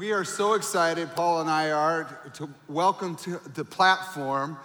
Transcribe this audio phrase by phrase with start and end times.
[0.00, 4.56] We are so excited, Paul and I are, to welcome to the platform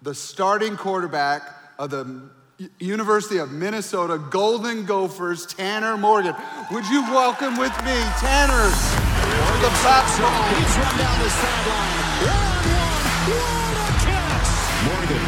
[0.00, 1.42] the starting quarterback
[1.76, 2.30] of the
[2.78, 6.36] University of Minnesota Golden Gophers, Tanner Morgan.
[6.70, 10.30] Would you welcome with me, Tanner, to the platform?
[10.54, 11.98] He's run down the sideline.
[12.30, 13.02] One-on-one.
[13.26, 14.50] What a catch.
[14.86, 15.26] Morgan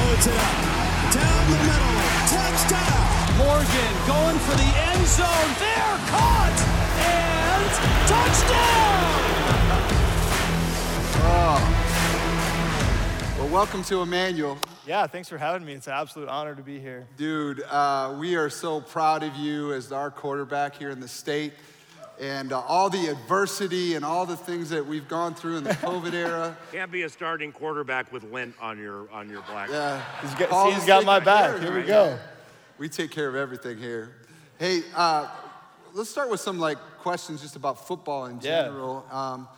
[0.00, 0.56] loads it up.
[1.12, 1.92] Down the middle.
[2.32, 3.04] Touchdown.
[3.36, 5.50] Morgan going for the end zone.
[5.60, 6.56] There, caught.
[7.04, 7.27] And
[8.06, 9.18] touchdown.
[13.38, 14.58] Well, welcome to Emmanuel.
[14.86, 15.74] Yeah, thanks for having me.
[15.74, 17.06] It's an absolute honor to be here.
[17.16, 21.52] Dude, uh, we are so proud of you as our quarterback here in the state.
[22.20, 25.70] And uh, all the adversity and all the things that we've gone through in the
[25.74, 26.56] COVID era.
[26.72, 29.70] Can't be a starting quarterback with lint on your on your black.
[29.70, 30.02] Yeah.
[30.20, 31.50] He's got, Paul he's is got my back.
[31.50, 31.80] care Here you.
[31.80, 32.18] we go.
[32.76, 34.16] We take care of everything here.
[34.58, 35.28] Hey, uh,
[35.94, 38.64] let's start with some like questions just about football in Yeah.
[38.64, 39.06] general.
[39.10, 39.48] Um,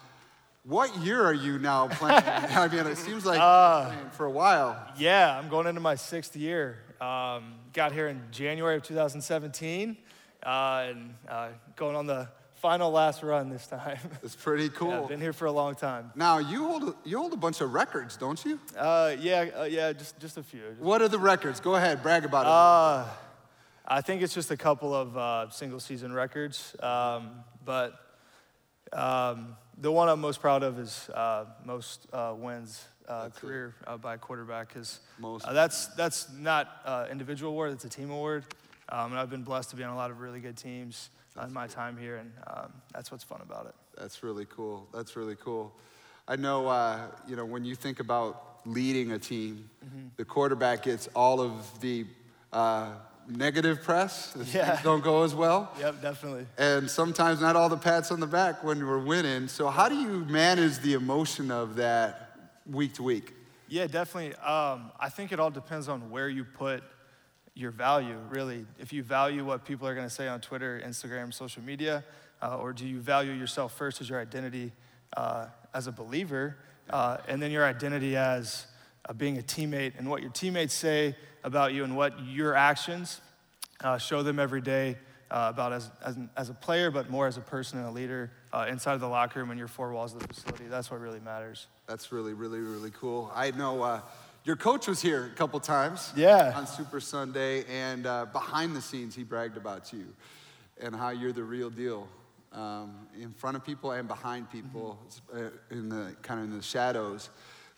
[0.64, 2.22] what year are you now playing?
[2.26, 4.76] I mean, it seems like Uh, you've been playing for a while.
[4.98, 6.78] Yeah, I'm going into my sixth year.
[7.00, 9.96] Um, got here in January of 2017,
[10.44, 13.98] uh, and uh, going on the final last run this time.
[14.22, 15.06] It's pretty Yeah, cool.
[15.08, 16.12] been here for a long time.
[16.14, 18.60] now you hold a, you hold a bunch of records, don't you?
[18.76, 20.60] Uh, yeah, uh, yeah, just just a few.
[20.78, 21.58] What are the records?
[21.60, 22.52] Go ahead, brag about it.
[22.52, 23.08] Uh,
[23.92, 27.30] I think it's just a couple of uh, single season records, um,
[27.64, 27.94] but
[28.92, 33.96] um, the one I'm most proud of is uh, most uh, wins uh, career uh,
[33.96, 35.44] by a quarterback because Most.
[35.44, 38.44] uh, that's that's not uh, individual award; it's a team award.
[38.90, 41.10] Um, and I've been blessed to be on a lot of really good teams
[41.44, 43.74] in my time here, and um, that's what's fun about it.
[43.98, 44.88] That's really cool.
[44.94, 45.72] That's really cool.
[46.28, 50.08] I know, uh, you know, when you think about leading a team, Mm-hmm.
[50.16, 52.06] the quarterback gets all of the
[52.52, 52.90] uh,
[53.30, 54.34] negative press.
[54.36, 54.70] if Yeah.
[54.72, 55.72] things Don't go as well.
[55.78, 56.46] Yep, definitely.
[56.58, 59.48] And sometimes not all the pats on the back when we're winning.
[59.48, 63.34] So how do you manage the emotion of that week to week?
[63.68, 64.34] Yeah, definitely.
[64.36, 66.82] Um, I think it all depends on where you put
[67.54, 68.66] your value, really.
[68.78, 72.04] If you value what people are going to say on Twitter, Instagram, social media,
[72.42, 74.72] uh, or do you value yourself first as your identity
[75.16, 76.56] uh, as a believer,
[76.90, 78.66] uh, and then your identity as
[79.08, 81.14] uh, being a teammate, and what your teammates say
[81.44, 83.20] about you and what your actions
[83.82, 84.96] uh, show them every day
[85.30, 88.30] uh, about as, as, as a player, but more as a person and a leader
[88.52, 90.64] uh, inside of the locker room and your four walls of the facility.
[90.66, 91.66] That's what really matters.
[91.86, 93.30] That's really, really, really cool.
[93.34, 94.00] I know uh,
[94.44, 96.12] your coach was here a couple times.
[96.16, 96.52] Yeah.
[96.56, 100.06] On Super Sunday, and uh, behind the scenes, he bragged about you
[100.82, 102.08] and how you're the real deal
[102.52, 104.98] um, in front of people and behind people,
[105.32, 107.30] uh, in the kind of in the shadows.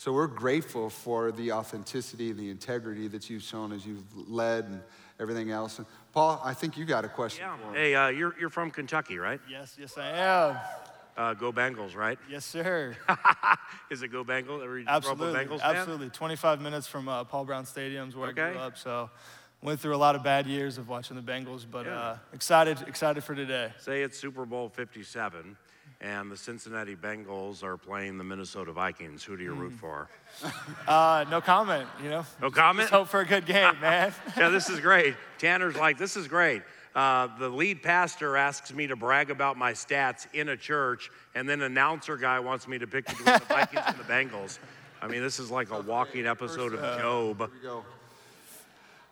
[0.02, 4.64] So we're grateful for the authenticity and the integrity that you've shown as you've led
[4.64, 4.80] and
[5.20, 5.78] everything else.
[5.78, 7.46] And Paul, I think you got a question.
[7.46, 7.72] Yeah.
[7.72, 9.40] Hey, uh, you're you're from Kentucky, right?
[9.48, 10.56] Yes, yes, I am.
[11.16, 12.18] Uh, go Bengals, right?
[12.28, 12.96] Yes, sir.
[13.92, 14.66] Is it go Bengals?
[14.66, 15.38] Or you grew up Absolutely.
[15.38, 15.76] Bengals fan?
[15.76, 16.10] Absolutely.
[16.10, 18.76] 25 minutes from uh, Paul Brown Stadium's where I grew up.
[18.76, 19.08] So
[19.62, 21.96] went through a lot of bad years of watching the Bengals, but Yeah.
[21.96, 23.72] uh, excited, excited for today.
[23.78, 25.56] Say it's Super Bowl 57,
[26.02, 29.22] and the Cincinnati Bengals are playing the Minnesota Vikings.
[29.24, 29.58] Who do you Mm.
[29.60, 30.08] root for?
[30.88, 32.24] Uh, no comment, you know?
[32.40, 32.84] No comment.
[32.88, 34.12] Just hope for a good game, man.
[34.36, 35.14] yeah, this is great.
[35.38, 36.62] Tanner's like, this is great.
[36.94, 41.48] Uh, the lead pastor asks me to brag about my stats in a church, and
[41.48, 44.58] then announcer guy wants me to pick between the Vikings and the Bengals.
[45.00, 47.38] I mean, this is like a walking episode of Job.
[47.38, 47.84] Here we go.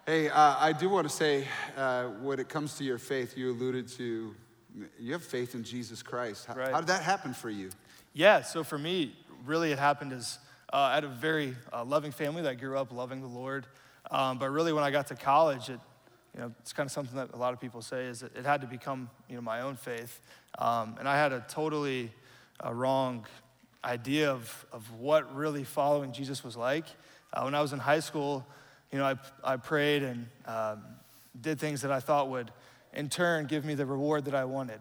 [0.07, 1.47] Hey, uh, I do want to say,
[1.77, 4.35] uh, when it comes to your faith, you alluded to
[4.99, 6.47] you have faith in Jesus Christ.
[6.47, 6.73] How, Right.
[6.73, 7.71] how did that happen for you?
[8.13, 10.39] Yeah, so for me, really it happened as
[10.73, 13.67] uh, I had a very uh, loving family that grew up loving the Lord.
[14.11, 15.81] Um, but really, when I got to college, it,
[16.35, 18.45] you know, it's kind of something that a lot of people say is that it
[18.45, 20.21] had to become, you know, my own faith.
[20.59, 22.13] Um, and I had a totally
[22.65, 23.27] uh, wrong
[23.85, 26.85] idea of, of what really following Jesus was like.
[27.33, 28.47] Uh, when I was in high school,
[28.93, 29.15] you know, I,
[29.45, 30.83] I prayed and um,
[31.41, 32.51] did things that I thought would,
[32.93, 34.81] in turn, give me the reward that I wanted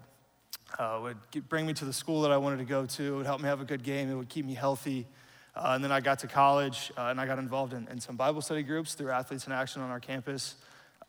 [0.78, 3.14] uh, would bring me to the school that I wanted to go to.
[3.14, 4.12] It would help me have a good game.
[4.12, 5.08] It would keep me healthy.
[5.56, 8.16] Uh, and then I got to college uh, and I got involved in, in some
[8.16, 10.56] Bible study groups through Athletes in Action on our campus.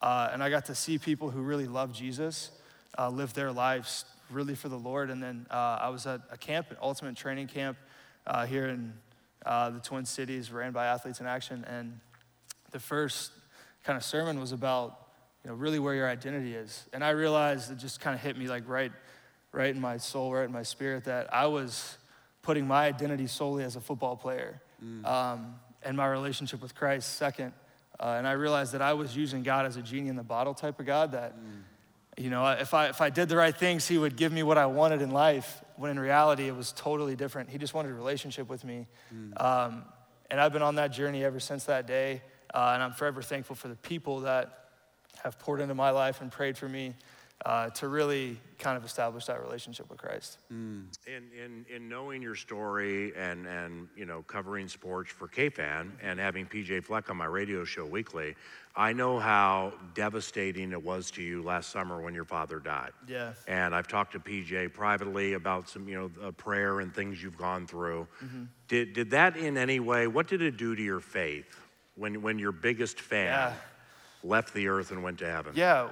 [0.00, 2.50] Uh, and I got to see people who really love Jesus
[2.98, 5.10] uh, live their lives really for the Lord.
[5.10, 7.76] And then uh, I was at a camp, an ultimate training camp
[8.46, 8.94] here in
[9.44, 11.64] the Twin Cities, ran by Athletes in Action.
[11.68, 12.00] And
[12.70, 13.32] the first
[13.84, 15.09] kind of sermon was about
[15.44, 18.36] you know really where your identity is and i realized it just kind of hit
[18.36, 18.92] me like right
[19.52, 21.96] right in my soul right in my spirit that i was
[22.42, 24.60] putting my identity solely as a football player
[25.04, 27.52] um, and my relationship with christ second
[27.98, 30.54] uh, and i realized that i was using god as a genie in the bottle
[30.54, 31.34] type of god that
[32.18, 34.58] you know, if I, if I did the right things, he would give me what
[34.58, 37.48] I wanted in life, when in reality, it was totally different.
[37.48, 38.86] He just wanted a relationship with me.
[39.38, 39.84] Um,
[40.30, 42.20] and I've been on that journey ever since that day.
[42.52, 44.59] Uh, and I'm forever thankful for the people that
[45.22, 46.94] have poured into my life and prayed for me
[47.46, 50.36] uh, to really kind of establish that relationship with Christ.
[50.50, 56.20] In, in, in knowing your story and, and you know covering sports for KFan and
[56.20, 58.36] having PJ Fleck on my radio show weekly,
[58.76, 62.92] I know how devastating it was to you last summer when your father died.
[63.08, 63.32] Yeah.
[63.48, 67.38] And I've talked to PJ privately about some you know uh, prayer and things you've
[67.38, 68.06] gone through.
[68.22, 68.44] Mm-hmm.
[68.68, 70.06] Did did that in any way?
[70.08, 71.58] What did it do to your faith
[71.96, 73.52] when when your biggest fan Yeah.
[74.22, 75.52] Left the earth and went to heaven?
[75.54, 75.90] Yeah,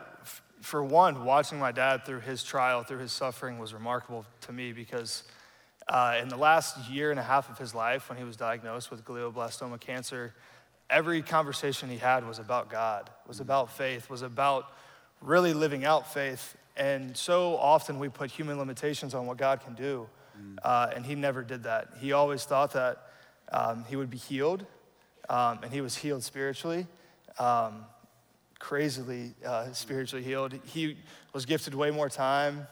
[0.60, 4.72] for one, watching my dad through his trial, through his suffering, was remarkable to me
[4.72, 5.24] because
[5.88, 8.90] uh, in the last year and a half of his life, when he was diagnosed
[8.90, 10.34] with glioblastoma cancer,
[10.90, 14.72] every conversation he had was about God, was about faith, was about
[15.20, 16.56] really living out faith.
[16.76, 20.08] And so often we put human limitations on what God can do,
[20.62, 21.88] uh, and he never did that.
[21.98, 23.08] He always thought that
[23.52, 24.64] um, he would be healed,
[25.28, 26.86] um, and he was healed spiritually.
[27.38, 27.84] Um,
[28.58, 30.54] crazily uh, spiritually healed.
[30.64, 30.96] He
[31.32, 32.66] was gifted way more time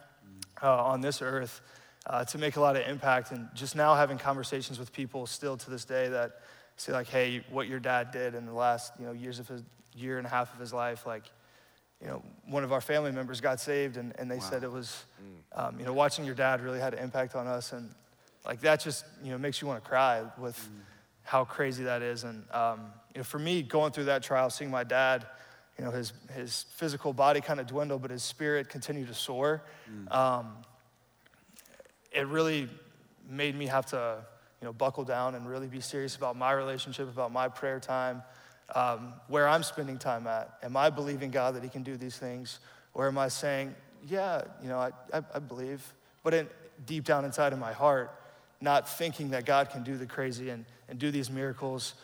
[0.62, 1.60] uh, on this earth
[2.06, 3.30] uh, to make a lot of impact.
[3.30, 6.40] And just now having conversations with people still to this day that
[6.76, 9.62] say like, hey, what your dad did in the last you know years of his
[9.94, 11.24] year and a half of his life, like.
[12.02, 15.06] You know, one of our family members got saved, and, and they said it was,
[15.54, 17.88] um, you know, watching your dad really had an impact on us, and
[18.44, 20.68] like that just, you know, makes you want to cry with
[21.22, 22.24] how crazy that is.
[22.24, 25.26] And um, you know, for me, going through that trial, seeing my dad,
[25.78, 29.62] you know, his his physical body kind of dwindled, but his spirit continued to soar.
[30.10, 30.56] Um,
[32.12, 32.68] it really
[33.28, 34.24] made me have to,
[34.60, 38.22] you know, buckle down and really be serious about my relationship, about my prayer time,
[38.74, 40.58] um, where I'm spending time at.
[40.62, 42.60] Am I believing God that He can do these things,
[42.94, 43.74] or am I saying,
[44.08, 46.48] yeah, you know, I, I, I believe, but in,
[46.86, 48.10] deep down inside of my heart,
[48.60, 51.94] not thinking that God can do the crazy and, and do these miracles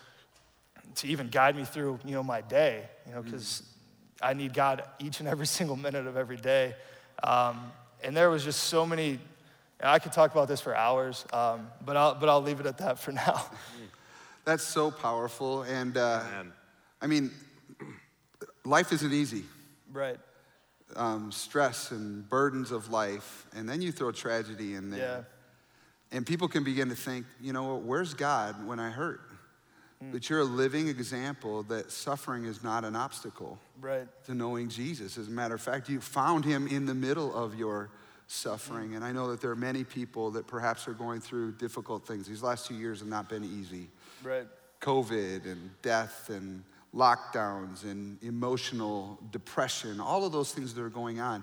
[0.97, 3.63] to even guide me through, you know, my day, you know, because
[4.21, 6.75] I need God each and every single minute of every day.
[7.23, 9.19] Um, and there was just so many,
[9.81, 12.67] and I could talk about this for hours, um, but, I'll, but I'll leave it
[12.67, 13.47] at that for now.
[14.45, 15.63] That's so powerful.
[15.63, 16.23] And uh,
[17.01, 17.31] I mean,
[18.65, 19.45] life isn't easy.
[19.93, 20.19] right.
[20.95, 25.25] Um, stress and burdens of life, and then you throw tragedy in there.
[26.11, 26.17] Yeah.
[26.17, 29.23] And people can begin to think, you know, where's God when I hurt?
[30.03, 30.13] Mm.
[30.13, 34.09] But you're a living example that suffering is not an obstacle Right.
[34.25, 35.19] to knowing Jesus.
[35.19, 37.91] As a matter of fact, you found him in the middle of your
[38.27, 38.91] suffering.
[38.91, 38.97] Mm.
[38.97, 42.27] And I know that there are many people that perhaps are going through difficult things.
[42.27, 43.89] These last two years have not been easy.
[44.23, 44.47] Right.
[44.81, 46.65] COVID and death and
[46.95, 51.43] lockdowns and emotional depression, all of those things that are going on.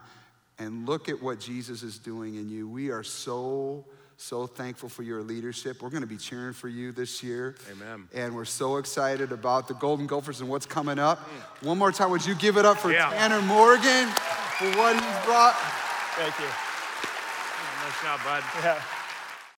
[0.57, 2.67] And look at what Jesus is doing in you.
[2.67, 3.85] We are so,
[4.21, 5.81] so thankful for your leadership.
[5.81, 7.56] We're going to be cheering for you this year.
[7.71, 8.07] Amen.
[8.13, 11.19] And we're so excited about the Golden Gophers and what's coming up.
[11.62, 13.10] One more time, would you give it up for Yeah.
[13.12, 14.07] Tanner Morgan
[14.57, 15.56] for what he's brought?
[16.18, 16.45] Thank you.
[16.45, 18.44] Nice job, bud.
[18.62, 18.81] Yeah.